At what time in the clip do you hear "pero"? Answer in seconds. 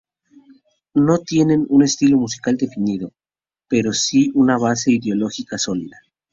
3.67-3.93